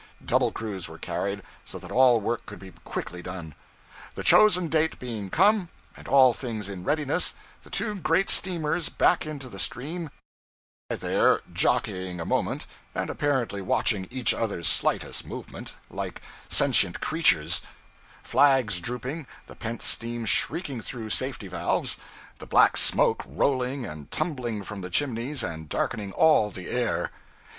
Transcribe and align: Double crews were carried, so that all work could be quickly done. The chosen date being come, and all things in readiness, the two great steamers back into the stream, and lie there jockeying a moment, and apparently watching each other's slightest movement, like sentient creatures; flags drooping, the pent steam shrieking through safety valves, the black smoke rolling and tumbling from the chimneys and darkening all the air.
Double 0.25 0.51
crews 0.51 0.87
were 0.87 0.97
carried, 0.97 1.43
so 1.63 1.77
that 1.77 1.91
all 1.91 2.19
work 2.19 2.43
could 2.47 2.57
be 2.57 2.71
quickly 2.83 3.21
done. 3.21 3.53
The 4.15 4.23
chosen 4.23 4.67
date 4.67 4.97
being 4.97 5.29
come, 5.29 5.69
and 5.95 6.07
all 6.07 6.33
things 6.33 6.69
in 6.69 6.83
readiness, 6.83 7.35
the 7.61 7.69
two 7.69 7.93
great 7.99 8.27
steamers 8.31 8.89
back 8.89 9.27
into 9.27 9.47
the 9.47 9.59
stream, 9.59 10.09
and 10.89 11.03
lie 11.03 11.07
there 11.07 11.41
jockeying 11.53 12.19
a 12.19 12.25
moment, 12.25 12.65
and 12.95 13.11
apparently 13.11 13.61
watching 13.61 14.07
each 14.09 14.33
other's 14.33 14.67
slightest 14.67 15.27
movement, 15.27 15.75
like 15.87 16.19
sentient 16.49 16.99
creatures; 16.99 17.61
flags 18.23 18.79
drooping, 18.81 19.27
the 19.45 19.55
pent 19.55 19.83
steam 19.83 20.25
shrieking 20.25 20.81
through 20.81 21.11
safety 21.11 21.47
valves, 21.47 21.97
the 22.39 22.47
black 22.47 22.75
smoke 22.75 23.23
rolling 23.27 23.85
and 23.85 24.09
tumbling 24.09 24.63
from 24.63 24.81
the 24.81 24.89
chimneys 24.89 25.43
and 25.43 25.69
darkening 25.69 26.11
all 26.13 26.49
the 26.49 26.71
air. 26.71 27.11